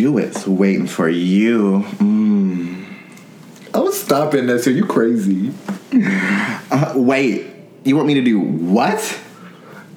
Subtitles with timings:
[0.00, 1.84] just waiting for you.
[1.98, 2.86] Mm.
[3.74, 4.60] I was stopping that.
[4.60, 5.52] So you crazy?
[6.70, 7.46] Uh, wait,
[7.84, 8.98] you want me to do what?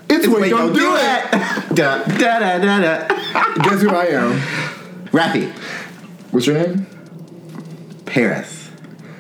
[0.10, 1.32] It's, wait, Wait, don't, do it.
[1.76, 3.54] da, da, da, da, da.
[3.64, 4.40] Guess who I am?
[5.12, 5.52] Rafi,
[6.32, 6.86] What's your name?
[8.06, 8.63] Paris.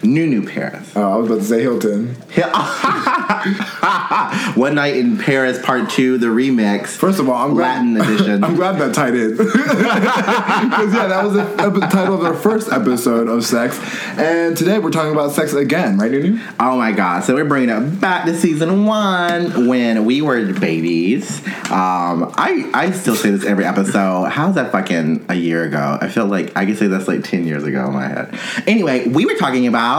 [0.04, 0.92] New New Paris.
[0.96, 2.16] Oh, I was about to say Hilton.
[4.56, 6.88] One Night in Paris Part 2, the remix.
[6.90, 8.44] First of all, I'm glad, Latin edition.
[8.44, 9.38] I'm glad that tied in.
[10.74, 13.80] Because yeah, that was the title of our first episode of Sex,
[14.18, 16.40] and today we're talking about sex again, right, Nunu?
[16.60, 17.24] Oh my god!
[17.24, 21.46] So we're bringing it back to season one when we were babies.
[21.70, 24.30] Um, I I still say this every episode.
[24.30, 25.98] How's that fucking a year ago?
[26.02, 28.38] I feel like I can say that's like ten years ago in my head.
[28.68, 29.93] Anyway, we were talking about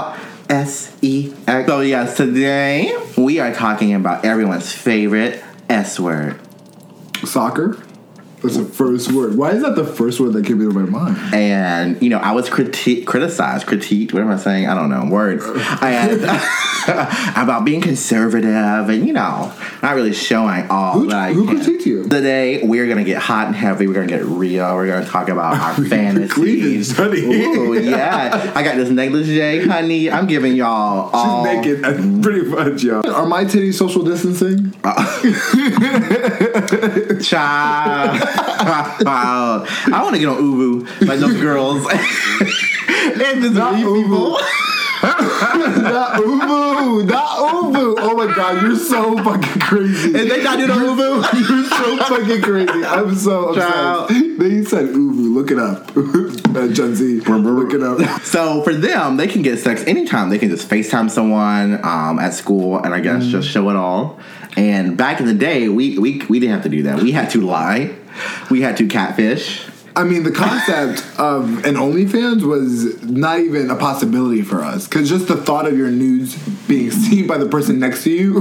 [0.49, 1.67] S E X.
[1.67, 6.41] So yes, today we are talking about everyone's favorite S word.
[7.25, 7.79] Soccer.
[8.45, 9.37] That's the first word.
[9.37, 11.35] Why is that the first word that came into my mind?
[11.35, 14.13] and you know I was criti- criticized, critiqued.
[14.13, 14.67] What am I saying?
[14.69, 15.45] I don't know words.
[15.83, 16.23] And
[17.37, 22.05] about being conservative and you know not really showing all Who- I who critiqued you?
[22.09, 23.87] Today we're gonna get hot and heavy.
[23.87, 24.75] We're gonna get real.
[24.75, 26.97] We're gonna talk about our fantasies.
[26.97, 27.21] honey.
[27.21, 28.53] Ooh, yeah.
[28.55, 30.11] I got this negligee, honey.
[30.11, 31.45] I'm giving y'all all.
[31.47, 33.11] She's naked, uh, pretty much, y'all.
[33.11, 34.73] Are my titties social distancing?
[37.23, 38.21] Child.
[38.37, 41.87] I want to get on Ubu like those girls.
[41.91, 44.03] and just Not Ubu.
[44.03, 44.39] people.
[45.09, 47.95] Not Ubu, that Ubu.
[47.99, 50.09] Oh my god, you're so fucking crazy.
[50.19, 51.15] And they not do the Ubu.
[51.49, 52.85] You're so fucking crazy.
[52.85, 53.73] I'm so obsessed.
[53.75, 54.09] Child.
[54.39, 55.35] They said Ubu.
[55.35, 55.91] Look it up.
[56.57, 57.21] uh, Gen Z.
[57.21, 58.21] Look it up.
[58.23, 60.31] So for them, they can get sex anytime.
[60.31, 63.31] They can just FaceTime someone um, at school, and I guess Mm-hmm.
[63.31, 64.19] just show it all.
[64.57, 67.01] And back in the day, we, we we didn't have to do that.
[67.03, 67.95] We had to lie.
[68.51, 69.67] We had to catfish.
[69.97, 75.09] I mean, the concept of an OnlyFans was not even a possibility for us because
[75.09, 78.33] just the thought of your nudes being seen by the person next to you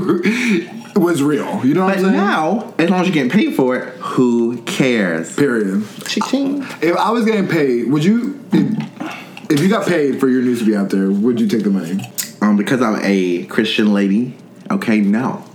[0.96, 1.64] was real.
[1.64, 2.14] You know what But I'm saying?
[2.16, 5.36] now, as long as you're getting paid for it, who cares?
[5.36, 5.86] Period.
[6.08, 6.64] Ching.
[6.82, 8.44] If I was getting paid, would you?
[8.52, 11.64] If, if you got paid for your news to be out there, would you take
[11.64, 12.00] the money?
[12.42, 14.36] Um, because I'm a Christian lady,
[14.72, 15.46] okay, no.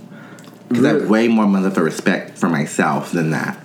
[0.69, 3.61] Because I have way more mother for respect for myself than that.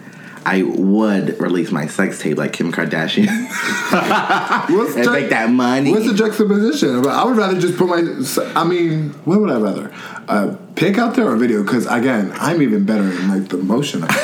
[0.46, 3.90] I would release my sex tape like Kim Kardashian What's
[4.96, 5.90] and ju- make that money.
[5.90, 7.06] What's the juxtaposition?
[7.06, 8.52] I would rather just put my.
[8.54, 9.92] I mean, what would I rather?
[10.28, 11.62] Uh, pick out there or video?
[11.62, 14.04] Because again, I'm even better in like the motion.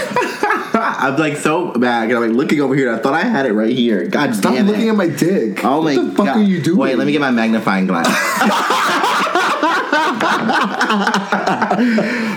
[0.72, 2.10] I'm like so bad.
[2.10, 2.92] I'm like looking over here.
[2.94, 4.06] I thought I had it right here.
[4.06, 4.90] God Stop damn looking it.
[4.90, 5.64] at my dick.
[5.64, 6.36] Oh what my the fuck God.
[6.38, 6.78] are you doing?
[6.78, 8.06] Wait, let me get my magnifying glass.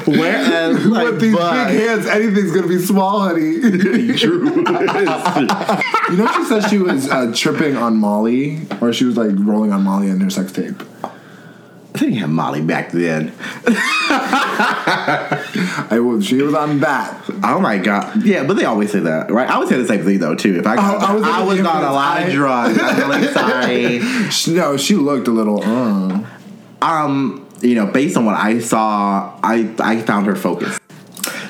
[0.05, 3.59] Whereas, like, With these but- big hands, anything's gonna be small, honey.
[4.17, 4.45] True.
[4.47, 4.63] you
[6.17, 9.83] know, she said she was uh, tripping on Molly, or she was like rolling on
[9.83, 10.77] Molly in her sex tape.
[11.93, 13.31] they didn't have Molly back then.
[15.89, 16.25] I was.
[16.25, 17.21] She was on that.
[17.43, 18.23] Oh my god!
[18.23, 19.49] Yeah, but they always say that, right?
[19.49, 20.57] I would say the same thing though too.
[20.59, 23.99] If I, Oh, I was I was on a lot of drugs, I'm really sorry.
[24.55, 25.61] No, she looked a little.
[25.63, 26.25] Uh.
[26.81, 30.79] um, you know, based on what I saw, I I found her focused.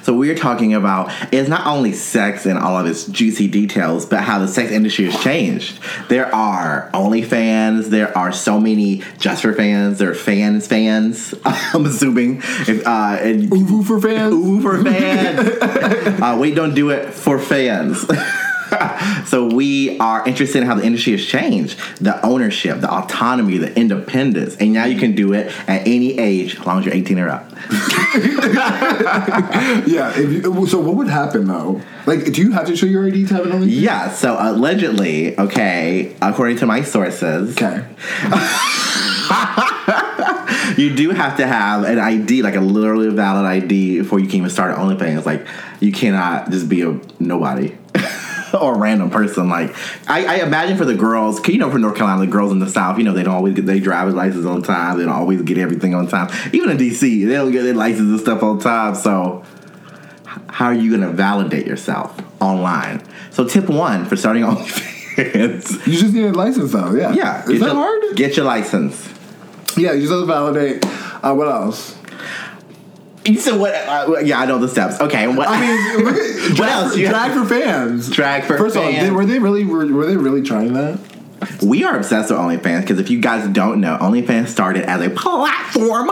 [0.04, 4.22] So we're talking about it's not only sex and all of its juicy details, but
[4.22, 5.80] how the sex industry has changed.
[6.10, 7.86] There are OnlyFans.
[7.86, 10.00] There are so many just for fans.
[10.00, 11.34] There are fans fans.
[11.46, 12.42] I'm assuming.
[12.68, 14.34] If, uh, and Uvu for fans.
[14.34, 15.40] Ooh, for fans.
[16.22, 18.06] uh, we don't do it for fans.
[19.26, 23.78] so we are interested in how the industry has changed, the ownership, the autonomy, the
[23.78, 27.20] independence, and now you can do it at any age, as long as you're 18
[27.20, 27.52] or up.
[29.88, 30.14] Yeah.
[30.16, 31.82] If you, so, what would happen though?
[32.06, 33.82] Like, do you have to show your ID to have an OnlyFans?
[33.82, 34.12] Yeah.
[34.12, 37.86] So allegedly, okay, according to my sources, Okay.
[40.78, 44.38] you do have to have an ID, like a literally valid ID, before you can
[44.38, 45.26] even start an OnlyFans.
[45.26, 45.46] Like,
[45.80, 47.76] you cannot just be a nobody.
[48.62, 49.76] or a random person, like
[50.08, 52.70] I, I imagine for the girls, you know, for North Carolina, the girls in the
[52.70, 54.98] South, you know, they don't always get their driver's license on time.
[54.98, 56.30] They don't always get everything on time.
[56.54, 58.96] Even in DC, they don't get their license and stuff on time.
[58.96, 59.44] So,
[60.50, 63.04] how are you going to validate yourself online?
[63.32, 64.44] So, tip one for starting
[65.16, 66.94] OnlyFans, You just need a license though.
[66.94, 67.14] Yeah.
[67.14, 68.16] yeah, Is that your, hard?
[68.16, 69.10] Get your license.
[69.78, 69.94] Yeah.
[69.94, 70.86] You just have to validate.
[71.24, 71.98] Uh, what else?
[73.26, 73.74] You said what?
[73.74, 75.00] Uh, yeah, I know the steps.
[75.00, 75.48] Okay, what?
[75.50, 78.10] I mean, What drag, else for, you drag for fans.
[78.10, 79.12] Drag for First of all, fans.
[79.12, 81.00] were they really were, were they really trying that?
[81.62, 85.10] we are obsessed with OnlyFans because if you guys don't know, OnlyFans started as a
[85.10, 86.10] platform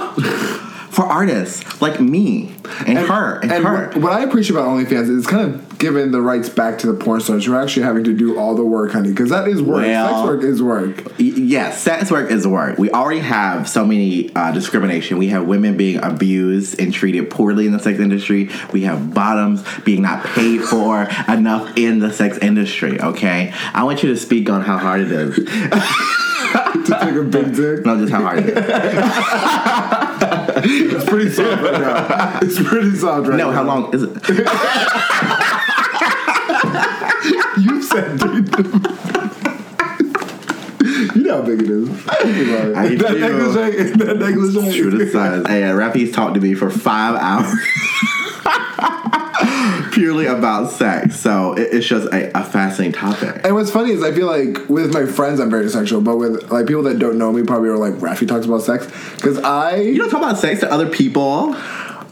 [0.91, 2.53] for artists like me
[2.85, 3.87] and, her and, and her.
[3.87, 6.87] What, what I appreciate about OnlyFans is it's kind of giving the rights back to
[6.87, 9.47] the porn stars who are actually having to do all the work, honey, because that
[9.47, 9.85] is work.
[9.85, 11.05] Well- Sex work is work.
[11.17, 12.77] Y- Yes, sex work is work.
[12.77, 15.17] We already have so many uh, discrimination.
[15.17, 18.49] We have women being abused and treated poorly in the sex industry.
[18.73, 23.01] We have bottoms being not paid for enough in the sex industry.
[23.01, 25.37] Okay, I want you to speak on how hard it is.
[26.85, 27.85] to take a big dick.
[27.85, 28.55] No, just how hard it is.
[30.93, 32.39] It's pretty soft right now.
[32.41, 33.55] It's pretty soft right No, now.
[33.55, 34.11] how long is it?
[37.57, 38.47] You said dude.
[41.15, 41.89] You know how big it is.
[42.07, 44.79] I that negligee, that negligee.
[44.81, 45.45] True to size.
[45.47, 47.51] Hey, uh, Rafi's talked to me for five hours.
[50.01, 53.39] Purely about sex, so it, it's just a, a fascinating topic.
[53.43, 56.49] And what's funny is I feel like with my friends I'm very sexual, but with
[56.49, 58.87] like people that don't know me probably are like Rafi talks about sex
[59.17, 61.53] because I You don't talk about sex to other people.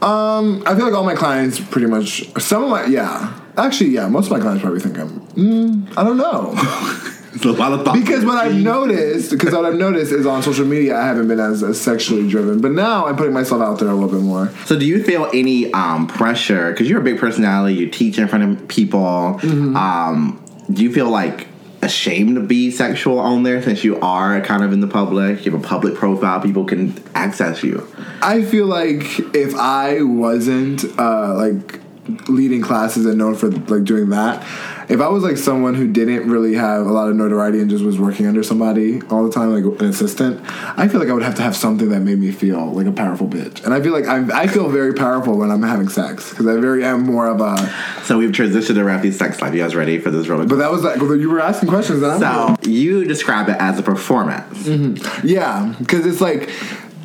[0.02, 4.06] um I feel like all my clients pretty much some of my yeah actually yeah
[4.06, 6.54] most of my clients probably think I'm mm, I don't know
[7.40, 7.94] It's a lot of thought.
[7.94, 11.40] because what I've noticed because what I've noticed is on social media I haven't been
[11.40, 14.52] as, as sexually driven, but now I'm putting myself out there a little bit more.
[14.66, 16.70] So, do you feel any um, pressure?
[16.70, 19.38] Because you're a big personality, you teach in front of people.
[19.40, 19.74] Mm-hmm.
[19.74, 21.48] Um, do you feel like
[21.82, 25.46] ashamed to be sexual on there since you are kind of in the public?
[25.46, 27.88] You have a public profile, people can access you.
[28.20, 31.80] I feel like if I wasn't uh, like
[32.28, 34.42] leading classes and known for like doing that,
[34.90, 37.84] if I was like someone who didn't really have a lot of notoriety and just
[37.84, 40.40] was working under somebody all the time, like an assistant,
[40.76, 42.92] I feel like I would have to have something that made me feel like a
[42.92, 43.64] powerful bitch.
[43.64, 46.56] And I feel like I'm, I feel very powerful when I'm having sex because I
[46.56, 47.56] very am more of a.
[48.04, 49.54] So, we've transitioned to Rafi's sex life.
[49.54, 52.20] You guys ready for this roller But that was like you were asking questions I'm.
[52.20, 54.64] So, you describe it as a performance.
[54.64, 55.26] Mm-hmm.
[55.26, 56.50] Yeah, because it's like,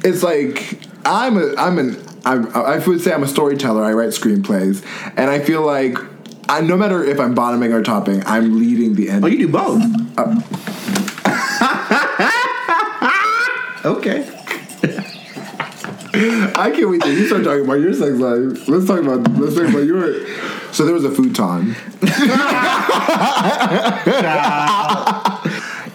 [0.04, 3.84] it's like I'm a I'm an I'm, I would say I'm a storyteller.
[3.84, 4.84] I write screenplays,
[5.16, 5.98] and I feel like
[6.50, 9.24] I, no matter if I'm bottoming or topping, I'm leading the end.
[9.24, 9.82] Oh, you do both.
[10.18, 10.42] Uh,
[13.86, 14.32] okay.
[16.56, 18.68] I can't wait till you start talking about your sex life.
[18.68, 20.26] Let's talk about let's talk about your.
[20.72, 21.76] So there was a futon.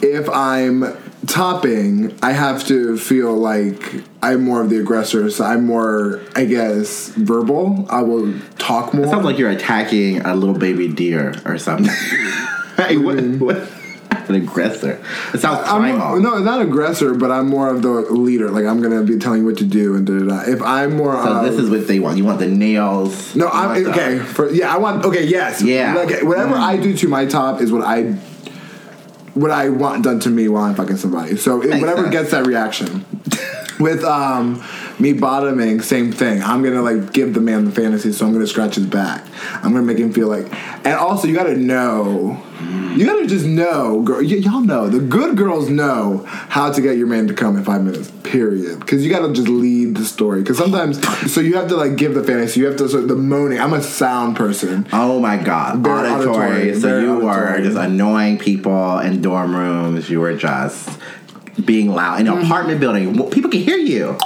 [0.02, 5.30] if I'm topping, I have to feel like I'm more of the aggressor.
[5.30, 7.86] So I'm more, I guess, verbal.
[7.88, 9.06] I will talk more.
[9.06, 11.86] It sounds like you're attacking a little baby deer or something.
[12.76, 13.44] hey, what, mm-hmm.
[13.44, 13.70] what?
[14.28, 15.02] An aggressor.
[15.32, 16.20] It sounds I'm primal.
[16.20, 18.50] no, not aggressor, but I'm more of the leader.
[18.50, 20.52] Like I'm gonna be telling you what to do and da da da.
[20.52, 22.18] If I'm more, So this is what they want.
[22.18, 23.34] You want the nails.
[23.36, 24.18] no, I'm okay.
[24.18, 25.24] For yeah, I want okay.
[25.24, 25.94] Yes, Yeah.
[25.94, 26.60] Like whatever mm.
[26.60, 28.18] I do to my top is what I
[29.34, 31.36] what I want done to me while I'm fucking somebody.
[31.36, 33.04] So Makes whatever gets that reaction.
[33.80, 34.62] With um,
[35.00, 36.42] me bottoming, same thing.
[36.42, 39.24] I'm gonna like give the man the fantasy, so I'm gonna scratch his back.
[39.54, 40.46] I'm gonna make him feel like,
[40.84, 42.40] and also you gotta know,
[42.94, 44.18] you gotta just know, girl.
[44.18, 47.64] Y- y'all know the good girls know how to get your man to come in
[47.64, 48.10] five minutes.
[48.24, 48.78] Period.
[48.80, 50.40] Because you gotta just lead the story.
[50.42, 51.00] Because sometimes,
[51.32, 52.60] so you have to like give the fantasy.
[52.60, 53.58] You have to so the moaning.
[53.58, 54.86] I'm a sound person.
[54.92, 56.36] Oh my god, Very auditory.
[56.46, 57.62] auditory, So very you were auditory.
[57.64, 60.10] just annoying people in dorm rooms.
[60.10, 60.88] You were just
[61.64, 62.38] being loud in Mm-hmm.
[62.40, 63.30] an apartment building.
[63.30, 64.16] People can hear you.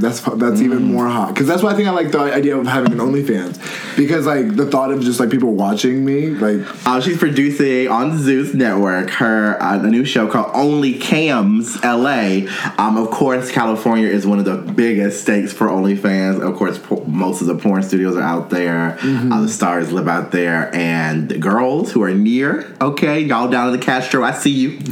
[0.00, 0.92] That's that's even Mm.
[0.92, 3.58] more hot because that's why I think I like the idea of having an OnlyFans
[3.96, 8.18] because like the thought of just like people watching me like Uh, she's producing on
[8.18, 12.46] Zeus Network her uh, a new show called Only Cams LA.
[12.78, 16.40] Um, of course, California is one of the biggest states for OnlyFans.
[16.46, 18.98] Of course, po- most of the porn studios are out there.
[19.00, 19.32] Mm-hmm.
[19.32, 23.68] Uh, the stars live out there, and the girls who are near, okay, y'all down
[23.72, 24.70] in the Castro, I see you,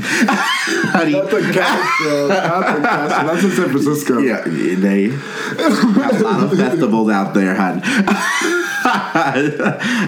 [0.95, 1.13] honey.
[1.13, 6.43] that's a Castro that's a Castro that's in San Francisco Yeah, they have a lot
[6.45, 7.83] of festivals out there, hun.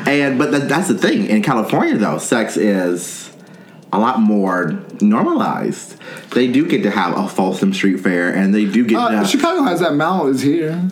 [0.07, 3.31] and but that, that's the thing in California, though, sex is
[3.93, 5.97] a lot more normalized.
[6.33, 9.29] They do get to have a Folsom Street Fair, and they do get Uh, to,
[9.29, 10.89] Chicago has that Mal is here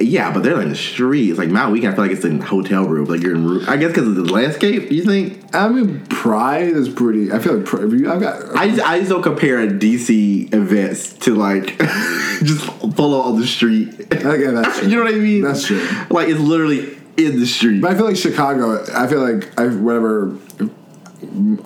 [0.00, 1.38] yeah, but they're in the streets.
[1.38, 3.10] Like Mount Weekend, I feel like it's in hotel rooms.
[3.10, 4.90] Like you're in, roo- I guess because of the landscape.
[4.90, 5.54] You think?
[5.54, 9.10] I mean Pride is pretty I feel like Pride, I've got I just, I just
[9.10, 11.78] don't compare DC events to like
[12.42, 12.64] just
[12.94, 13.88] follow on the street.
[14.12, 14.88] okay that's true.
[14.88, 15.42] You know what I mean?
[15.42, 15.86] That's true.
[16.10, 17.80] Like it's literally in the street.
[17.80, 20.36] but I feel like Chicago I feel like I whatever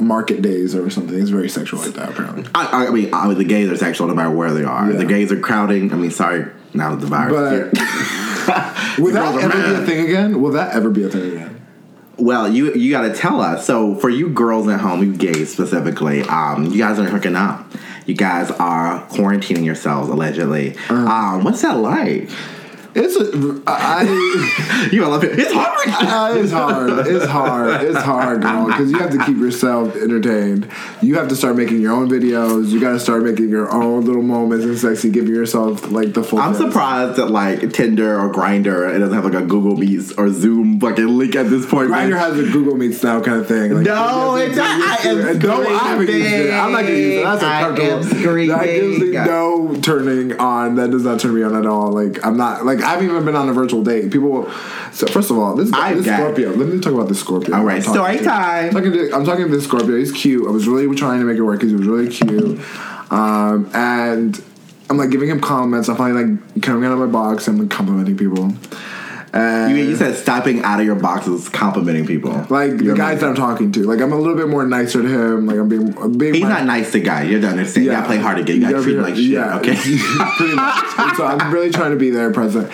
[0.00, 3.38] market days or something is very sexual like that apparently I, I mean, I mean,
[3.38, 4.90] the gays are sexual no matter where they are.
[4.90, 4.98] Yeah.
[4.98, 5.92] The gays are crowding.
[5.92, 7.70] I mean, sorry, now the virus.
[8.46, 11.60] but will that ever be a thing again will that ever be a thing again
[12.20, 13.66] well, you you got to tell us.
[13.66, 17.66] So for you girls at home, you gays specifically, um, you guys are hooking up.
[18.06, 20.76] You guys are quarantining yourselves allegedly.
[20.76, 20.94] Uh-huh.
[20.96, 22.30] Um, what's that like?
[22.94, 24.86] It's a, I.
[24.92, 25.38] You love it.
[25.38, 25.70] It's hard.
[25.90, 27.06] Uh, it's hard.
[27.06, 27.82] It's hard.
[27.82, 28.66] It's hard, girl.
[28.66, 30.68] Because you have to keep yourself entertained.
[31.02, 32.68] You have to start making your own videos.
[32.68, 36.22] You got to start making your own little moments and sexy, giving yourself like the
[36.22, 36.38] full.
[36.38, 40.30] I'm surprised that like Tinder or Grindr it doesn't have like a Google Meets or
[40.30, 41.90] Zoom fucking link at this point.
[41.90, 43.72] Grindr has a Google Meets now kind of thing.
[43.74, 44.66] Like, No, you it's not.
[44.66, 45.42] I am it.
[45.42, 46.52] No, I haven't used it.
[46.52, 47.24] I'm not gonna use it.
[47.24, 48.06] That's I am uncomfortable.
[48.48, 49.12] That gives me screaming.
[49.12, 50.74] no turning on.
[50.76, 51.92] That does not turn me on at all.
[51.92, 54.10] Like I'm not like I haven't even been on a virtual date.
[54.10, 54.50] People.
[54.92, 56.50] So first of all, this guy, this Scorpio.
[56.50, 57.54] Let me talk about this Scorpio.
[57.54, 58.24] All right, story to.
[58.24, 58.66] time.
[58.66, 59.96] I'm talking to, I'm talking to this Scorpio.
[59.96, 60.46] He's cute.
[60.46, 62.60] I was really trying to make it work because he was really cute.
[63.10, 64.42] Um, and
[64.88, 65.88] I'm like giving him compliments.
[65.88, 68.52] I'm finally like coming out of my box and like complimenting people.
[69.32, 72.32] And You, you said stopping out of your box is complimenting people.
[72.50, 75.02] like the You're guys that I'm talking to, like I'm a little bit more nicer
[75.02, 75.46] to him.
[75.46, 77.28] Like I'm being, I'm being He's my- not nice to guys.
[77.28, 77.86] You have to understand.
[77.86, 78.56] You gotta play hard to get.
[78.56, 79.24] You gotta treat him like shit.
[79.26, 79.74] Yeah, Okay.
[80.36, 80.84] pretty much.
[80.98, 82.70] And so I'm really trying to be there, present,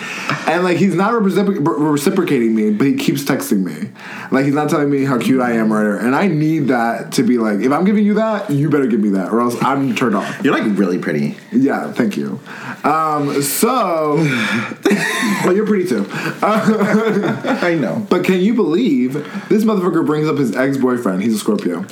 [0.47, 3.89] and like he's not recipro- reciprocating me, but he keeps texting me.
[4.31, 5.97] Like he's not telling me how cute I am, or whatever.
[6.05, 8.99] And I need that to be like, if I'm giving you that, you better give
[8.99, 10.43] me that, or else I'm turned off.
[10.43, 11.37] You're like really pretty.
[11.51, 12.39] Yeah, thank you.
[12.83, 14.15] Um, so,
[15.45, 16.05] well, you're pretty too.
[17.61, 18.05] I know.
[18.09, 19.13] But can you believe
[19.49, 21.21] this motherfucker brings up his ex boyfriend?
[21.21, 21.85] He's a Scorpio,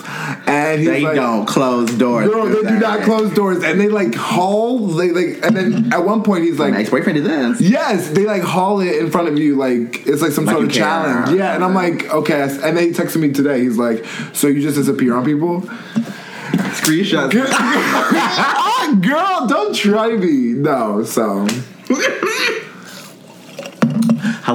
[0.47, 2.27] and he's They like, don't close doors.
[2.29, 4.88] Girl, they do not close doors, and they like haul.
[4.88, 7.62] They like, and then at one point he's My like, ex boyfriend did this.
[7.62, 10.65] "Yes," they like haul it in front of you, like it's like some Like sort
[10.67, 10.83] of care.
[10.83, 11.38] challenge.
[11.38, 12.41] Yeah, and I'm like, okay.
[12.63, 13.62] And they texted me today.
[13.62, 15.62] He's like, "So you just disappear on people?"
[16.75, 17.31] Screenshots.
[17.51, 20.53] ah, girl, don't try me.
[20.53, 21.47] No, so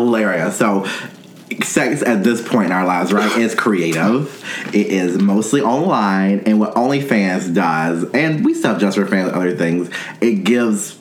[0.04, 0.56] hilarious.
[0.56, 0.86] So,
[1.62, 4.44] sex at this point in our lives, right, is creative.
[4.68, 9.56] It is mostly online, and what OnlyFans does, and we have Just for Fans other
[9.56, 9.90] things,
[10.20, 10.96] it gives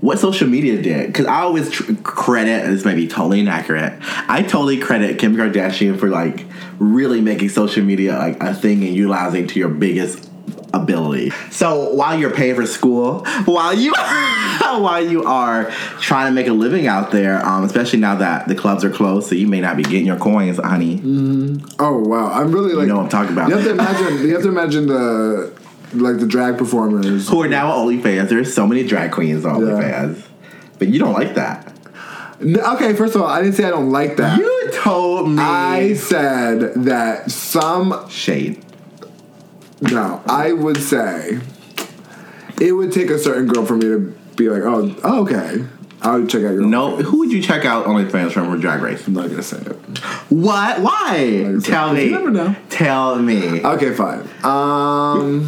[0.00, 1.06] what social media did.
[1.06, 5.98] Because I always tr- credit, this may be totally inaccurate, I totally credit Kim Kardashian
[5.98, 6.44] for like
[6.78, 10.30] really making social media like a thing and utilizing to your biggest
[10.84, 11.30] ability.
[11.50, 13.92] So while you're paying for school, while you
[14.60, 18.54] while you are trying to make a living out there, um, especially now that the
[18.54, 21.00] clubs are closed, so you may not be getting your coins, honey.
[21.78, 23.48] oh wow, I'm really like you know what I'm talking about.
[23.48, 24.26] You have to imagine.
[24.26, 25.52] you have to imagine the
[25.94, 27.28] like the drag performers.
[27.28, 28.28] Who are now on OnlyFans?
[28.28, 29.72] There's so many drag queens on Yeah.
[29.72, 30.22] OnlyFans,
[30.78, 31.70] but you don't like that.
[32.42, 34.38] Okay, first of all, I didn't say I don't like that.
[34.38, 38.62] You told me I said that some shade.
[39.80, 41.38] No, I would say
[42.60, 45.64] it would take a certain girl for me to be like, oh, oh, okay.
[46.02, 46.62] I would check out your.
[46.62, 49.06] No, who would you check out OnlyFans from for Drag Race?
[49.06, 49.72] I'm not gonna say it.
[50.28, 50.80] What?
[50.80, 51.44] Why?
[51.46, 52.10] Like, Tell you me.
[52.10, 52.54] never know.
[52.68, 53.64] Tell me.
[53.64, 54.20] Okay, fine.
[54.44, 55.44] Um,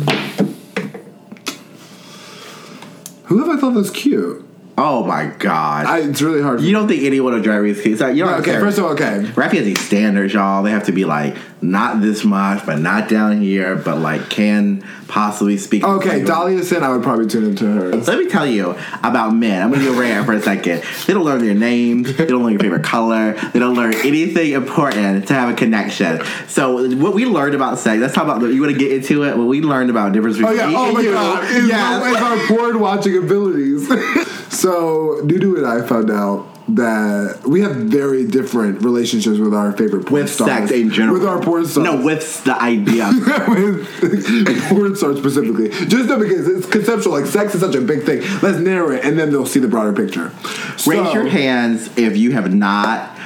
[3.25, 4.46] who have I thought was cute?
[4.79, 5.87] Oh my god.
[5.87, 6.61] I, it's really hard.
[6.61, 7.99] you don't think anyone on drive is cute?
[7.99, 8.61] You don't okay, care.
[8.61, 9.21] first of all, okay.
[9.35, 10.63] Rap has these standards, y'all.
[10.63, 14.85] They have to be like not this much, but not down here, but like can
[15.09, 15.83] possibly speak.
[15.83, 16.27] Okay, language.
[16.29, 17.97] Dahlia Sin, I would probably tune into her.
[17.97, 19.63] Let me tell you about men.
[19.63, 20.83] I'm gonna go rant for a second.
[21.07, 22.15] They don't learn their names.
[22.15, 23.33] They don't learn your favorite color.
[23.33, 26.21] They don't learn anything important to have a connection.
[26.49, 27.99] So what we learned about sex.
[27.99, 28.43] Let's talk about.
[28.43, 29.39] You want to get into it?
[29.39, 30.67] What we learned about difference Oh between yeah!
[30.67, 31.43] me Oh my god!
[31.67, 32.13] Yes.
[32.13, 33.89] it's our board watching abilities.
[34.57, 40.07] so Nunu and I found out that we have very different relationships with our favorite
[40.07, 40.51] porn with stars.
[40.51, 41.19] sex in general.
[41.19, 41.85] With our porn stars.
[41.85, 43.09] No, with the idea.
[43.49, 45.69] with porn stars specifically.
[45.69, 47.13] Just because it's conceptual.
[47.13, 48.21] Like sex is such a big thing.
[48.43, 50.33] Let's narrow it, and then they'll see the broader picture.
[50.87, 53.17] Raise your hands if you have not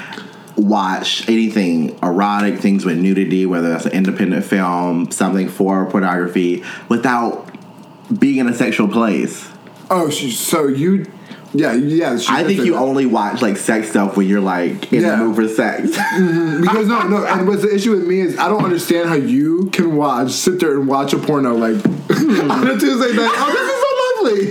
[0.57, 7.47] watched anything erotic, things with nudity, whether that's an independent film, something for pornography, without
[8.19, 9.49] being in a sexual place.
[9.89, 11.11] Oh, so you?
[11.53, 12.19] Yeah, yeah.
[12.29, 15.17] I think you only watch like sex stuff when you're like in Yeah.
[15.17, 15.91] the mood for sex.
[16.21, 16.61] Mm-hmm.
[16.63, 17.25] because no, no.
[17.27, 20.61] And what's the issue with me is I don't understand how you can watch, sit
[20.61, 23.33] there and watch a porno like on a Tuesday night.
[23.37, 23.91] Oh, this is so
[24.23, 24.47] lovely.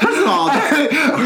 [0.00, 0.48] First of all,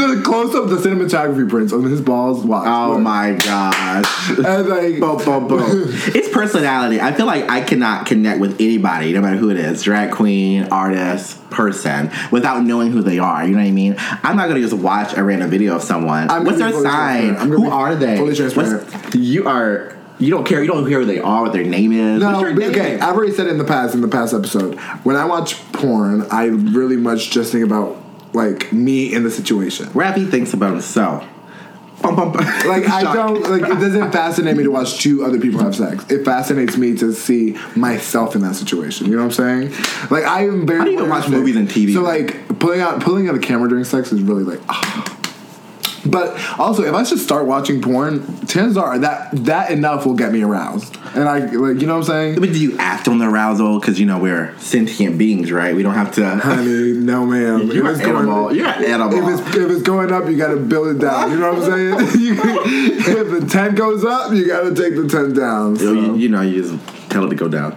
[0.08, 2.44] the close up, the cinematography prints on his balls.
[2.44, 2.64] Watch.
[2.66, 4.30] oh my gosh.
[4.30, 5.60] And like, Boom, boom, boom.
[6.14, 7.00] It's personality.
[7.00, 10.64] I feel like I cannot connect with anybody, no matter who it is drag queen,
[10.64, 13.44] artist, person, without knowing who they are.
[13.46, 13.96] You know what I mean?
[13.98, 16.30] I'm not going to just watch a random video of someone.
[16.30, 17.34] I'm What's their sign?
[17.34, 18.16] gonna Who are they?
[18.16, 18.84] fully transparent.
[18.92, 19.96] What's, you are.
[20.20, 20.62] You don't care.
[20.62, 22.20] You don't care who they are, what their name is.
[22.20, 22.70] No, What's your but name?
[22.70, 23.00] okay.
[23.00, 24.78] I've already said in the past in the past episode.
[25.02, 27.96] When I watch porn, I really much just think about
[28.34, 29.86] like me in the situation.
[29.86, 31.24] Rafi thinks about himself.
[32.02, 32.44] Bum, bum, bum.
[32.66, 36.04] Like I don't like it doesn't fascinate me to watch two other people have sex.
[36.10, 39.06] It fascinates me to see myself in that situation.
[39.06, 39.70] You know what I'm saying?
[40.10, 40.80] Like I am very.
[40.80, 41.94] How do you even watch movies and TV?
[41.94, 44.60] So like pulling out pulling out a camera during sex is really like.
[44.68, 45.13] ah.
[46.06, 50.32] But also, if I should start watching porn, chances are that that enough will get
[50.32, 52.40] me aroused, and I like you know what I'm saying.
[52.40, 53.80] But do you act on the arousal?
[53.80, 55.74] Because you know we're sentient beings, right?
[55.74, 56.28] We don't have to.
[56.36, 57.70] Honey, no, ma'am.
[57.70, 58.54] You're an going- animal.
[58.54, 59.14] You're an animal.
[59.32, 61.30] If it's if it's going up, you got to build it down.
[61.30, 62.20] You know what I'm saying?
[62.24, 62.34] You-
[63.06, 65.76] if the ten goes up, you got to take the ten down.
[65.76, 65.92] So.
[65.92, 67.76] you, you know, you just tell it to go down.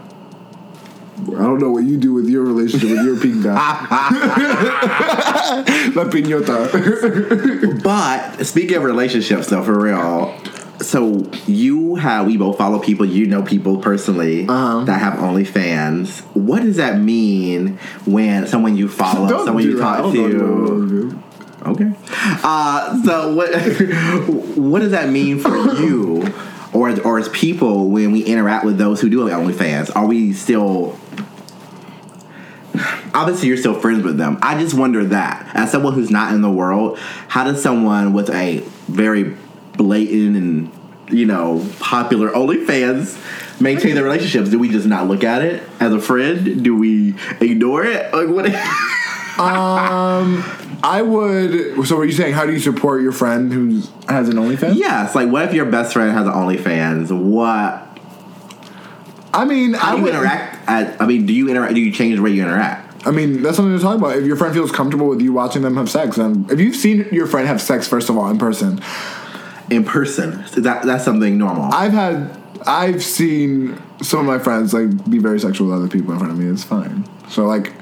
[1.19, 3.55] I don't know what you do with your relationship with your pinga.
[5.95, 6.69] La piñata.
[7.83, 10.35] But speaking of relationships, though, for real.
[10.79, 13.03] So you have we both follow people.
[13.05, 14.83] You know people personally Uh-huh.
[14.85, 16.21] that have OnlyFans.
[16.35, 20.89] What does that mean when someone you follow, Don't someone you talk don't know what
[20.89, 21.23] to?
[21.71, 21.91] Okay.
[22.43, 23.49] Uh, so what
[24.55, 26.31] what does that mean for you
[26.73, 29.89] or or as people when we interact with those who do have OnlyFans?
[29.95, 30.95] Are we still
[33.17, 34.37] obviously you're still friends with them.
[34.41, 38.29] I just wonder that as someone who's not in the world, how does someone with
[38.29, 39.35] a very
[39.75, 40.71] blatant and
[41.09, 44.49] you know popular OnlyFans maintain their relationships?
[44.49, 46.63] Do we just not look at it as a friend?
[46.63, 48.13] Do we ignore it?
[48.13, 48.51] Like what?
[49.37, 50.43] Um,
[50.81, 51.85] I would.
[51.87, 54.77] So, what are you saying how do you support your friend who has an OnlyFans?
[54.77, 57.15] Yes, like what if your best friend has an OnlyFans?
[57.15, 57.83] What?
[59.35, 60.67] I mean, How I do you would interact?
[60.67, 61.75] At, I mean, do you interact?
[61.75, 62.86] Do you change the way you interact?
[63.05, 64.17] I mean, that's something to talk about.
[64.17, 67.07] If your friend feels comfortable with you watching them have sex, and if you've seen
[67.11, 68.81] your friend have sex, first of all, in person,
[69.69, 70.43] in person?
[70.57, 71.71] That that's something normal.
[71.73, 76.13] I've had, I've seen some of my friends like be very sexual with other people
[76.13, 76.45] in front of me.
[76.45, 77.07] It's fine.
[77.29, 77.73] So like,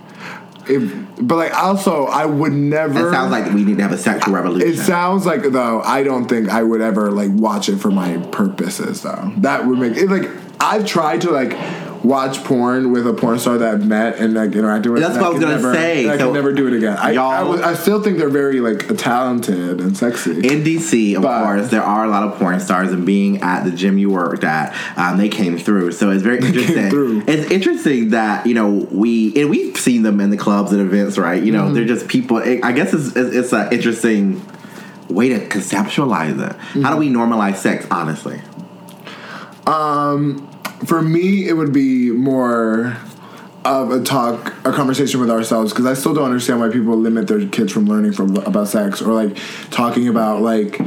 [0.67, 3.08] if but like also, I would never.
[3.08, 4.67] it sounds like we need to have a sexual revolution.
[4.67, 8.17] It sounds like though I don't think I would ever like watch it for my
[8.32, 9.32] purposes though.
[9.38, 11.54] That would make it like I've tried to like
[12.06, 15.02] watch porn with a porn star that I've met and like interacted with.
[15.02, 16.08] That's what I was gonna never- say.
[16.08, 16.98] I So, can never do it again.
[16.98, 20.32] I, I, y'all- would- I still think they're very like talented and sexy.
[20.32, 23.63] in DC, of But- course, there are a lot of porn stars, and being at
[23.63, 25.91] the gym you worked at, um, they came through.
[25.94, 26.89] So it's very interesting.
[26.89, 27.24] through.
[27.28, 31.18] It's interesting that you know we and we've seen them in the clubs and events,
[31.18, 31.41] right?
[31.41, 31.74] You know, Mm-hmm.
[31.74, 32.38] they're just people.
[32.38, 34.46] I guess it's it's, it's an interesting
[35.10, 36.56] way to conceptualize it.
[36.56, 36.91] How Mm-hmm.
[36.94, 37.86] do we normalize sex?
[37.91, 38.41] Honestly,
[40.86, 42.98] For me, it would be more
[43.63, 47.28] of a talk, a conversation with ourselves because I still don't understand why people limit
[47.28, 49.38] their kids from learning from about sex or like
[49.71, 50.80] talking about like.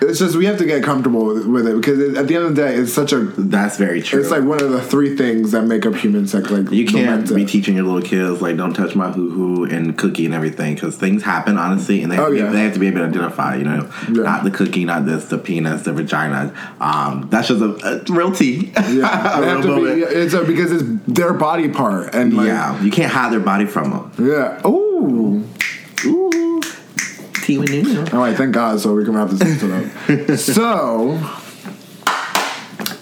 [0.00, 2.44] It's just we have to get comfortable with, with it because it, at the end
[2.44, 4.20] of the day, it's such a that's very true.
[4.20, 6.50] It's like one of the three things that make up human sex.
[6.50, 9.96] Like You can't be teaching your little kids like don't touch my hoo hoo and
[9.96, 12.50] cookie and everything because things happen honestly and they have, Oh, to be, yeah.
[12.50, 14.22] they have to be able to identify you know Yeah.
[14.22, 18.32] not the cookie not this the penis the vagina um, that's just a, a real
[18.32, 20.02] tea Yeah, A real be.
[20.02, 23.66] It's a, because it's their body part, and like, yeah you can't hide their body
[23.66, 24.66] from them yeah.
[24.66, 25.44] Ooh.
[27.46, 28.80] Ooh tea with new All right, thank God.
[28.80, 30.38] So we can wrap this episode up.
[30.38, 31.18] so,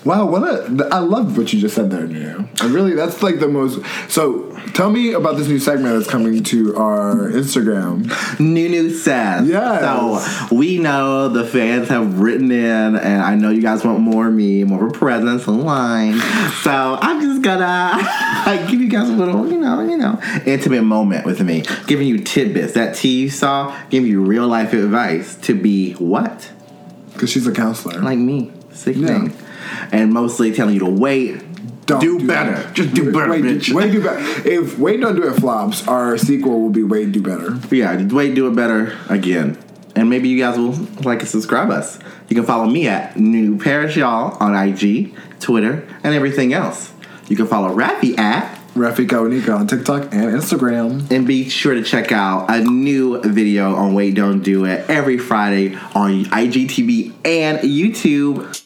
[0.04, 0.88] wow, what a!
[0.92, 2.48] I love what you just said there, Neo.
[2.60, 3.80] I really, that's like the most.
[4.10, 8.08] So, tell me about this new segment that's coming to our Instagram.
[8.40, 9.48] Nunu says.
[9.48, 9.80] Yes.
[9.80, 14.28] So we know the fans have written in, and I know you guys want more
[14.28, 16.18] of me, more of a presence online.
[16.62, 17.92] So I'm just gonna
[18.46, 22.06] like, give you guys a little, you know, you know, intimate moment with me, giving
[22.08, 22.74] you tidbits.
[22.74, 26.50] That tea you saw, giving you real life advice to be what,
[27.12, 28.00] Because she's a counselor.
[28.00, 29.88] like me, sickening, Yeah.
[29.92, 31.40] and mostly telling you to wait.
[31.86, 32.52] Don't do, better.
[32.52, 32.72] that.
[32.74, 33.66] Just do better, Wait, bitch.
[33.66, 34.48] do, wait, do better.
[34.48, 37.58] If Wait Don't Do It flops, our sequel will be Wait Do Better.
[37.70, 39.58] Yeah, wait, do it better again.
[39.94, 40.72] And maybe you guys will
[41.04, 41.98] like and subscribe us.
[42.30, 46.90] You can follow me at New Parish Y'all on IG, Twitter, and everything else.
[47.28, 51.08] You can follow Rafi at Rafika Onika on TikTok and Instagram.
[51.10, 55.18] and be sure to check out a new video on Wait Don't Do It every
[55.18, 58.62] Friday on IGTV and YouTube.